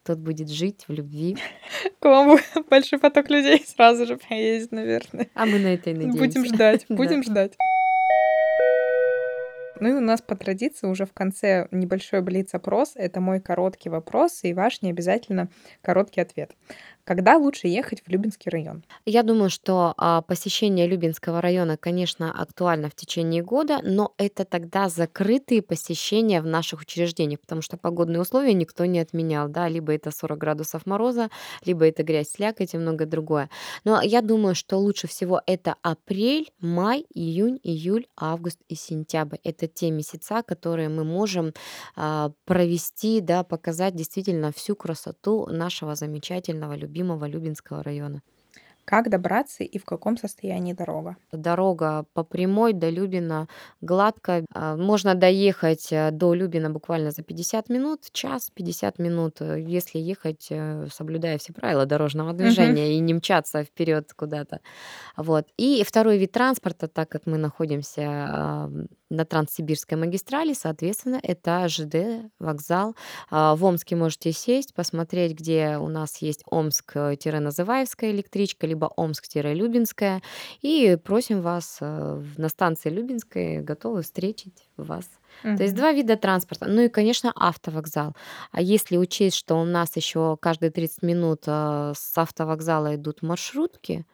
тот 0.05 0.19
будет 0.19 0.49
жить 0.49 0.85
в 0.87 0.93
любви. 0.93 1.37
К 1.99 2.05
вам 2.05 2.39
большой 2.69 2.99
поток 2.99 3.29
людей 3.29 3.63
сразу 3.67 4.05
же 4.05 4.17
поедет, 4.17 4.71
наверное. 4.71 5.29
А 5.33 5.45
мы 5.45 5.59
на 5.59 5.73
это 5.73 5.89
и 5.89 5.93
надеемся. 5.93 6.19
Будем 6.19 6.45
ждать, 6.45 6.85
будем 6.89 7.23
ждать. 7.23 7.57
Ну 9.81 9.89
и 9.89 9.93
у 9.93 10.01
нас 10.01 10.21
по 10.21 10.35
традиции 10.35 10.87
уже 10.87 11.05
в 11.05 11.13
конце 11.13 11.67
небольшой 11.71 12.21
блиц-опрос. 12.21 12.93
Это 12.95 13.21
мой 13.21 13.39
короткий 13.39 13.89
вопрос 13.89 14.39
и 14.43 14.53
ваш 14.53 14.81
не 14.81 14.89
обязательно 14.89 15.49
короткий 15.81 16.21
ответ. 16.21 16.51
Когда 17.09 17.37
лучше 17.37 17.67
ехать 17.67 18.03
в 18.05 18.07
Любинский 18.07 18.51
район? 18.51 18.83
Я 19.03 19.23
думаю, 19.23 19.49
что 19.49 19.95
а, 19.97 20.21
посещение 20.21 20.85
Любинского 20.85 21.41
района, 21.41 21.75
конечно, 21.75 22.31
актуально 22.31 22.87
в 22.87 22.93
течение 22.93 23.41
года, 23.41 23.79
но 23.81 24.13
это 24.19 24.45
тогда 24.45 24.89
закрытые 24.89 25.63
посещения 25.63 26.39
в 26.39 26.45
наших 26.45 26.81
учреждениях, 26.81 27.39
потому 27.39 27.63
что 27.63 27.77
погодные 27.77 28.21
условия 28.21 28.53
никто 28.53 28.85
не 28.85 28.99
отменял, 28.99 29.49
да, 29.49 29.67
либо 29.67 29.91
это 29.91 30.11
40 30.11 30.37
градусов 30.37 30.85
мороза, 30.85 31.31
либо 31.65 31.87
это 31.87 32.03
грязь, 32.03 32.29
слякоть 32.29 32.75
и 32.75 32.77
многое 32.77 33.07
другое. 33.07 33.49
Но 33.85 34.03
я 34.03 34.21
думаю, 34.21 34.53
что 34.53 34.77
лучше 34.77 35.07
всего 35.07 35.41
это 35.47 35.77
апрель, 35.81 36.51
май, 36.59 37.07
июнь, 37.15 37.59
июль, 37.63 38.05
август 38.17 38.59
и 38.67 38.75
сентябрь. 38.75 39.37
Это 39.43 39.65
те 39.65 39.89
месяца, 39.89 40.43
которые 40.43 40.89
мы 40.89 41.03
можем 41.03 41.53
а, 41.95 42.33
провести, 42.45 43.19
да, 43.19 43.43
показать 43.43 43.95
действительно 43.95 44.51
всю 44.51 44.75
красоту 44.75 45.47
нашего 45.47 45.95
замечательного, 45.95 46.75
любимого 46.75 46.98
Любинского 47.27 47.83
района. 47.83 48.21
Как 48.89 49.09
добраться 49.09 49.63
и 49.63 49.77
в 49.77 49.85
каком 49.85 50.17
состоянии 50.17 50.73
дорога? 50.73 51.15
Дорога 51.31 52.05
по 52.13 52.23
прямой 52.23 52.73
до 52.73 52.89
Любина 52.89 53.47
гладко. 53.81 54.43
А, 54.51 54.75
можно 54.75 55.13
доехать 55.13 55.91
э, 55.91 56.09
до 56.11 56.33
Любина 56.33 56.71
буквально 56.71 57.11
за 57.11 57.21
50 57.21 57.69
минут, 57.69 57.99
час 58.11 58.49
50 58.51 58.97
минут, 58.97 59.41
э, 59.41 59.61
если 59.61 59.99
ехать, 59.99 60.47
э, 60.49 60.87
соблюдая 60.91 61.37
все 61.37 61.53
правила 61.53 61.85
дорожного 61.85 62.33
движения 62.33 62.85
угу. 62.85 62.93
и 62.93 62.99
не 62.99 63.13
мчаться 63.13 63.63
вперед 63.63 64.11
куда-то. 64.15 64.59
Вот. 65.17 65.45
И 65.57 65.83
второй 65.83 66.17
вид 66.17 66.31
транспорта, 66.31 66.87
так 66.87 67.09
как 67.09 67.27
мы 67.27 67.37
находимся 67.37 68.71
на 69.09 69.25
Транссибирской 69.25 69.97
магистрали, 69.97 70.53
соответственно, 70.53 71.19
это 71.21 71.67
ЖД, 71.67 72.31
вокзал. 72.39 72.95
А, 73.29 73.55
в 73.55 73.63
Омске 73.63 73.95
можете 73.95 74.31
сесть, 74.31 74.73
посмотреть, 74.73 75.33
где 75.33 75.77
у 75.77 75.87
нас 75.87 76.17
есть 76.17 76.43
Омск-Называевская 76.45 78.11
электричка, 78.11 78.67
либо 78.67 78.91
Омск-Любинская. 78.95 80.21
И 80.61 80.97
просим 81.03 81.41
вас 81.41 81.77
э, 81.81 82.23
на 82.37 82.49
станции 82.49 82.89
Любинской, 82.89 83.61
готовы 83.61 84.01
встретить 84.01 84.67
вас. 84.77 85.05
Угу. 85.43 85.57
То 85.57 85.63
есть 85.63 85.75
два 85.75 85.91
вида 85.91 86.17
транспорта. 86.17 86.65
Ну 86.67 86.81
и, 86.81 86.89
конечно, 86.89 87.31
автовокзал. 87.35 88.15
А 88.51 88.61
если 88.61 88.97
учесть, 88.97 89.37
что 89.37 89.55
у 89.55 89.65
нас 89.65 89.95
еще 89.95 90.37
каждые 90.39 90.71
30 90.71 91.03
минут 91.03 91.43
э, 91.47 91.93
с 91.95 92.17
автовокзала 92.17 92.95
идут 92.95 93.21
маршрутки, 93.21 94.05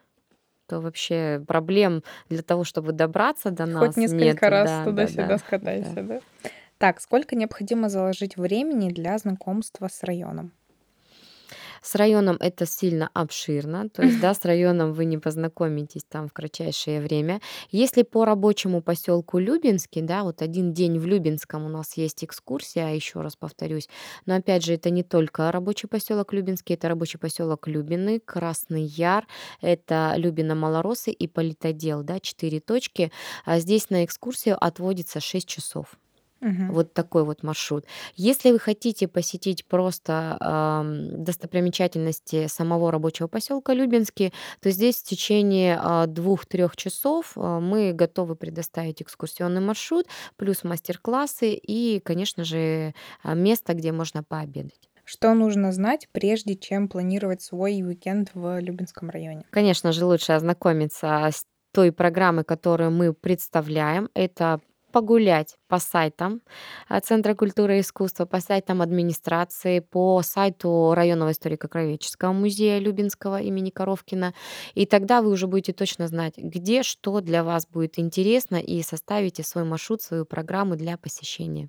то 0.67 0.79
вообще 0.79 1.43
проблем 1.47 2.03
для 2.29 2.41
того, 2.41 2.63
чтобы 2.63 2.91
добраться 2.91 3.51
до 3.51 3.65
нас 3.65 3.87
Хоть 3.87 3.97
несколько 3.97 4.25
нет. 4.25 4.41
раз 4.41 4.69
Да, 4.69 4.77
да, 4.77 4.91
туда-сюда 4.91 5.27
да, 5.27 5.37
скатайся, 5.37 5.95
да. 5.95 6.01
да? 6.03 6.21
Так, 6.77 6.99
сколько 7.01 7.35
необходимо 7.35 7.89
заложить 7.89 8.37
времени 8.37 8.89
для 8.89 9.17
знакомства 9.17 9.87
с 9.87 10.03
районом? 10.03 10.51
С 11.85 11.93
районом 11.93 12.37
это 12.39 12.65
сильно 12.65 13.11
обширно, 13.13 13.89
то 13.89 14.01
есть, 14.01 14.19
да, 14.19 14.33
с 14.33 14.43
районом 14.43 14.93
вы 14.93 15.05
не 15.05 15.19
познакомитесь 15.19 16.03
там 16.03 16.27
в 16.27 16.33
кратчайшее 16.33 16.99
время. 16.99 17.41
Если 17.69 18.01
по 18.01 18.25
рабочему 18.25 18.81
поселку 18.81 19.37
Любинский, 19.37 20.01
да, 20.01 20.23
вот 20.23 20.41
один 20.41 20.73
день 20.73 20.97
в 20.97 21.05
Любинском 21.05 21.63
у 21.63 21.69
нас 21.69 21.95
есть 21.95 22.23
экскурсия, 22.23 22.95
еще 22.95 23.21
раз 23.21 23.35
повторюсь, 23.35 23.87
но 24.25 24.33
опять 24.33 24.65
же 24.65 24.73
это 24.73 24.89
не 24.89 25.03
только 25.03 25.51
рабочий 25.51 25.87
поселок 25.87 26.33
Любинский, 26.33 26.73
это 26.73 26.89
рабочий 26.89 27.19
поселок 27.19 27.67
Любины, 27.67 28.19
Красный 28.19 28.85
Яр, 28.85 29.27
это 29.61 30.15
Любина 30.17 30.55
Малоросы 30.55 31.11
и 31.11 31.27
Политодел, 31.27 32.01
да, 32.01 32.19
четыре 32.19 32.61
точки. 32.61 33.11
А 33.45 33.59
здесь 33.59 33.91
на 33.91 34.05
экскурсию 34.05 34.57
отводится 34.59 35.19
6 35.19 35.47
часов. 35.47 35.99
Мгм. 36.45 36.69
Вот 36.69 36.93
такой 36.93 37.23
вот 37.25 37.43
маршрут. 37.43 37.85
Если 38.15 38.51
вы 38.51 38.59
хотите 38.59 39.07
посетить 39.07 39.65
просто 39.67 40.37
ам, 40.39 41.23
достопримечательности 41.23 42.47
самого 42.47 42.91
рабочего 42.91 43.27
поселка 43.27 43.73
Любинский, 43.73 44.33
то 44.61 44.71
здесь 44.71 44.97
в 44.97 45.03
течение 45.03 45.77
а, 45.81 46.07
двух-трех 46.07 46.75
часов 46.75 47.33
а, 47.35 47.59
мы 47.59 47.93
готовы 47.93 48.35
предоставить 48.35 49.01
экскурсионный 49.01 49.61
маршрут, 49.61 50.07
плюс 50.37 50.63
мастер-классы 50.63 51.53
и, 51.53 51.99
конечно 51.99 52.43
же, 52.43 52.93
а, 53.23 53.33
место, 53.35 53.73
где 53.73 53.91
можно 53.91 54.23
пообедать. 54.23 54.89
Что 55.03 55.33
нужно 55.35 55.71
знать, 55.71 56.09
прежде 56.11 56.55
чем 56.55 56.87
планировать 56.89 57.41
свой 57.41 57.81
уикенд 57.83 58.31
в 58.33 58.59
Любинском 58.59 59.09
районе? 59.09 59.45
Конечно 59.51 59.91
же, 59.91 60.05
лучше 60.05 60.33
ознакомиться 60.33 61.07
с 61.31 61.45
той 61.71 61.91
программой, 61.91 62.43
которую 62.43 62.91
мы 62.91 63.13
представляем. 63.13 64.09
Это 64.13 64.59
погулять 64.95 65.57
по 65.67 65.77
сайтам 65.77 66.41
а, 66.87 67.01
Центра 67.01 67.35
культуры 67.35 67.77
и 67.77 67.81
искусства, 67.81 68.25
по 68.25 68.39
сайтам 68.39 68.81
администрации, 68.81 69.81
по 69.81 70.21
сайту 70.21 70.93
районного 70.95 71.31
историко-краеведческого 71.31 72.31
музея 72.31 72.79
Любинского 72.79 73.41
имени 73.41 73.71
Коровкина. 73.71 74.33
И 74.73 74.85
тогда 74.85 75.21
вы 75.21 75.31
уже 75.31 75.47
будете 75.47 75.73
точно 75.73 76.07
знать, 76.07 76.37
где 76.37 76.81
что 76.81 77.19
для 77.19 77.43
вас 77.43 77.67
будет 77.67 77.99
интересно, 77.99 78.55
и 78.55 78.81
составите 78.83 79.43
свой 79.43 79.65
маршрут, 79.65 80.01
свою 80.01 80.25
программу 80.25 80.77
для 80.77 80.97
посещения. 80.97 81.67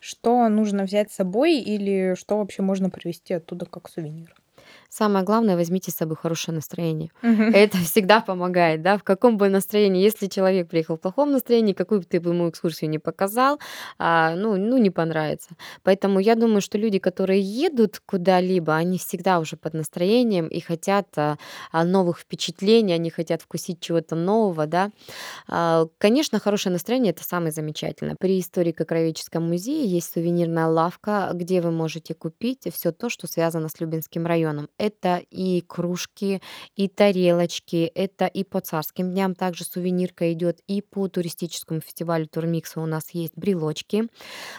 Что 0.00 0.48
нужно 0.48 0.84
взять 0.84 1.12
с 1.12 1.16
собой 1.16 1.58
или 1.58 2.14
что 2.14 2.38
вообще 2.38 2.62
можно 2.62 2.88
привезти 2.88 3.34
оттуда 3.34 3.66
как 3.66 3.90
сувенир? 3.90 4.41
Самое 4.94 5.24
главное, 5.24 5.56
возьмите 5.56 5.90
с 5.90 5.94
собой 5.94 6.16
хорошее 6.16 6.54
настроение. 6.54 7.10
Мгм. 7.22 7.44
Это 7.54 7.78
всегда 7.78 8.20
помогает, 8.20 8.82
да, 8.82 8.98
в 8.98 9.02
каком 9.02 9.38
бы 9.38 9.48
настроении, 9.48 10.02
если 10.02 10.26
человек 10.26 10.68
приехал 10.68 10.96
в 10.96 11.00
плохом 11.00 11.32
настроении, 11.32 11.72
какую 11.72 12.00
бы 12.00 12.06
ты 12.06 12.20
бы 12.20 12.28
ему 12.32 12.50
экскурсию 12.50 12.90
не 12.90 12.98
показал, 12.98 13.58
а, 13.98 14.34
ну, 14.36 14.56
ну, 14.56 14.76
не 14.76 14.90
понравится. 14.90 15.48
Поэтому 15.82 16.20
я 16.20 16.34
думаю, 16.34 16.60
что 16.60 16.76
люди, 16.76 16.98
которые 16.98 17.40
едут 17.40 18.02
куда-либо, 18.04 18.76
они 18.76 18.98
всегда 18.98 19.38
уже 19.38 19.56
под 19.56 19.72
настроением 19.72 20.46
и 20.46 20.60
хотят 20.60 21.06
а, 21.16 21.38
а, 21.70 21.84
новых 21.84 22.18
впечатлений, 22.18 22.92
они 22.92 23.08
хотят 23.08 23.40
вкусить 23.40 23.80
чего-то 23.80 24.14
нового, 24.14 24.66
да. 24.66 24.90
А, 25.48 25.86
Конечно, 25.96 26.38
хорошее 26.38 26.70
настроение 26.74 27.12
это 27.12 27.24
самое 27.24 27.50
замечательное. 27.50 28.16
При 28.20 28.38
историко-краеведческом 28.38 29.48
музее 29.48 29.86
есть 29.86 30.12
сувенирная 30.12 30.66
лавка, 30.66 31.30
где 31.32 31.62
вы 31.62 31.70
можете 31.70 32.12
купить 32.12 32.68
все 32.74 32.92
то, 32.92 33.08
что 33.08 33.26
связано 33.26 33.70
с 33.70 33.80
Любинским 33.80 34.26
районом. 34.26 34.68
Это 34.82 35.22
и 35.30 35.60
кружки, 35.60 36.42
и 36.74 36.88
тарелочки, 36.88 37.84
это 37.94 38.26
и 38.26 38.42
по 38.42 38.60
царским 38.60 39.12
дням 39.12 39.36
также 39.36 39.62
сувенирка 39.62 40.32
идет, 40.32 40.58
и 40.66 40.82
по 40.82 41.06
туристическому 41.06 41.80
фестивалю 41.80 42.26
Турмикса 42.26 42.80
у 42.80 42.86
нас 42.86 43.10
есть 43.10 43.34
брелочки. 43.36 44.08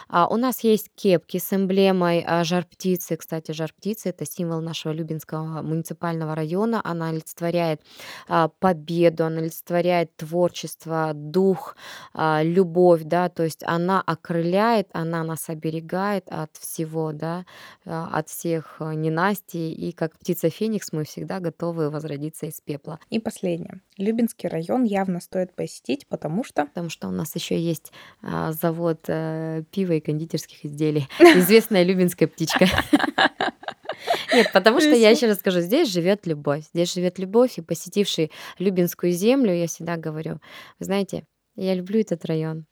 А, 0.08 0.26
у 0.26 0.36
нас 0.38 0.60
есть 0.60 0.88
кепки 0.94 1.36
с 1.36 1.52
эмблемой 1.52 2.24
а, 2.26 2.42
жар 2.42 2.64
птицы. 2.64 3.16
Кстати, 3.16 3.52
жар 3.52 3.70
птицы 3.76 4.08
это 4.08 4.24
символ 4.24 4.62
нашего 4.62 4.92
Любинского 4.92 5.60
муниципального 5.60 6.34
района. 6.34 6.80
Она 6.82 7.10
олицетворяет 7.10 7.82
а, 8.26 8.48
победу, 8.48 9.26
она 9.26 9.40
олицетворяет 9.40 10.16
творчество, 10.16 11.12
дух, 11.12 11.76
а, 12.14 12.42
любовь, 12.42 13.02
да, 13.04 13.28
то 13.28 13.42
есть 13.42 13.62
она 13.66 14.00
окрыляет, 14.00 14.88
она 14.94 15.22
нас 15.22 15.50
оберегает 15.50 16.24
от 16.30 16.56
всего, 16.56 17.12
да, 17.12 17.44
а, 17.84 18.08
от 18.10 18.30
всех 18.30 18.76
а, 18.78 18.94
ненастий, 18.94 19.70
и 19.72 19.92
как 19.92 20.13
птица 20.20 20.50
Феникс 20.50 20.92
мы 20.92 21.04
всегда 21.04 21.40
готовы 21.40 21.90
возродиться 21.90 22.46
из 22.46 22.60
пепла. 22.60 22.98
И 23.10 23.18
последнее. 23.18 23.80
Любинский 23.96 24.48
район 24.48 24.84
явно 24.84 25.20
стоит 25.20 25.54
посетить, 25.54 26.06
потому 26.08 26.44
что 26.44 26.66
Потому 26.66 26.90
что 26.90 27.08
у 27.08 27.12
нас 27.12 27.34
еще 27.34 27.58
есть 27.58 27.92
а, 28.22 28.52
завод 28.52 29.00
э, 29.08 29.62
пива 29.70 29.92
и 29.92 30.00
кондитерских 30.00 30.64
изделий. 30.64 31.08
Известная 31.20 31.82
любинская 31.84 32.26
птичка. 32.26 32.66
Нет, 34.34 34.50
потому 34.52 34.80
что 34.80 34.90
я 34.90 35.10
еще 35.10 35.26
раз 35.26 35.38
скажу, 35.38 35.60
здесь 35.60 35.88
живет 35.88 36.26
любовь. 36.26 36.64
Здесь 36.72 36.92
живет 36.92 37.18
любовь, 37.18 37.58
и 37.58 37.62
посетивший 37.62 38.32
Любинскую 38.58 39.12
землю, 39.12 39.52
я 39.54 39.66
всегда 39.66 39.96
говорю, 39.96 40.40
вы 40.78 40.84
знаете, 40.84 41.24
я 41.56 41.74
люблю 41.74 42.00
этот 42.00 42.24
район. 42.24 42.66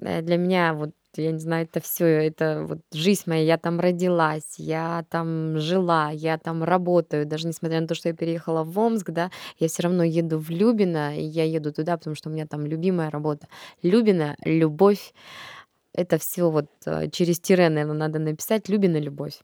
Э, 0.00 0.22
Для 0.22 0.36
меня 0.36 0.74
вот 0.74 0.90
я 1.22 1.32
не 1.32 1.38
знаю, 1.38 1.64
это 1.64 1.80
все, 1.80 2.06
это 2.06 2.64
вот 2.68 2.80
жизнь 2.92 3.22
моя, 3.26 3.42
я 3.42 3.58
там 3.58 3.80
родилась, 3.80 4.58
я 4.58 5.04
там 5.10 5.58
жила, 5.58 6.10
я 6.10 6.38
там 6.38 6.64
работаю, 6.64 7.26
даже 7.26 7.46
несмотря 7.46 7.80
на 7.80 7.86
то, 7.86 7.94
что 7.94 8.08
я 8.08 8.14
переехала 8.14 8.64
в 8.64 8.78
Омск, 8.78 9.10
да, 9.10 9.30
я 9.58 9.68
все 9.68 9.82
равно 9.84 10.04
еду 10.04 10.38
в 10.38 10.50
Любино, 10.50 11.18
и 11.18 11.22
я 11.22 11.44
еду 11.44 11.72
туда, 11.72 11.96
потому 11.96 12.16
что 12.16 12.28
у 12.28 12.32
меня 12.32 12.46
там 12.46 12.66
любимая 12.66 13.10
работа. 13.10 13.48
Любино, 13.82 14.36
любовь, 14.44 15.12
это 15.92 16.18
все 16.18 16.50
вот 16.50 16.66
э, 16.84 17.08
через 17.10 17.40
тире, 17.40 17.68
наверное, 17.68 17.94
надо 17.94 18.18
написать 18.18 18.68
Любино, 18.68 18.98
любовь. 18.98 19.40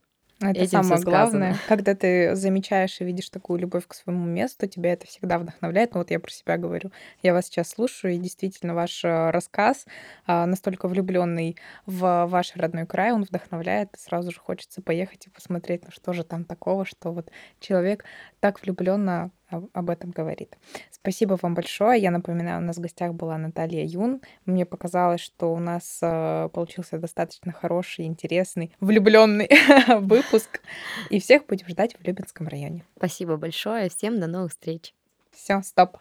Это 0.51 0.61
Этим 0.61 0.83
самое 0.83 1.01
главное. 1.01 1.57
Когда 1.67 1.95
ты 1.95 2.35
замечаешь 2.35 2.99
и 3.01 3.05
видишь 3.05 3.29
такую 3.29 3.59
любовь 3.59 3.87
к 3.87 3.93
своему 3.93 4.25
месту, 4.25 4.67
тебя 4.67 4.93
это 4.93 5.07
всегда 5.07 5.39
вдохновляет. 5.39 5.93
Ну 5.93 5.99
вот 5.99 6.11
я 6.11 6.19
про 6.19 6.31
себя 6.31 6.57
говорю. 6.57 6.91
Я 7.21 7.33
вас 7.33 7.45
сейчас 7.45 7.69
слушаю, 7.69 8.13
и 8.13 8.17
действительно 8.17 8.73
ваш 8.73 9.03
э, 9.03 9.29
рассказ 9.31 9.85
а, 10.25 10.45
настолько 10.45 10.87
влюбленный 10.87 11.57
в 11.85 12.25
ваш 12.27 12.55
родной 12.55 12.85
край, 12.85 13.11
он 13.11 13.23
вдохновляет, 13.23 13.89
и 13.95 13.99
сразу 13.99 14.31
же 14.31 14.39
хочется 14.39 14.81
поехать 14.81 15.27
и 15.27 15.29
посмотреть, 15.29 15.83
ну 15.85 15.91
что 15.91 16.13
же 16.13 16.23
там 16.23 16.45
такого, 16.45 16.85
что 16.85 17.11
вот 17.11 17.31
человек 17.59 18.05
так 18.39 18.61
влюбленно 18.61 19.31
об 19.73 19.89
этом 19.89 20.11
говорит. 20.11 20.57
Спасибо 20.91 21.37
вам 21.41 21.53
большое. 21.53 22.01
Я 22.01 22.11
напоминаю, 22.11 22.61
у 22.61 22.65
нас 22.65 22.77
в 22.77 22.81
гостях 22.81 23.13
была 23.13 23.37
Наталья 23.37 23.85
Юн. 23.85 24.21
Мне 24.45 24.65
показалось, 24.65 25.21
что 25.21 25.53
у 25.53 25.59
нас 25.59 25.99
э, 26.01 26.49
получился 26.53 26.97
достаточно 26.97 27.51
хороший, 27.51 28.05
интересный, 28.05 28.71
влюбленный 28.79 29.49
выпуск. 29.99 30.61
И 31.09 31.19
всех 31.19 31.45
будем 31.45 31.67
ждать 31.67 31.95
в 31.99 32.03
Любинском 32.05 32.47
районе. 32.47 32.83
Спасибо 32.97 33.37
большое, 33.37 33.89
всем 33.89 34.19
до 34.19 34.27
новых 34.27 34.51
встреч. 34.51 34.93
Все, 35.31 35.61
стоп. 35.61 35.97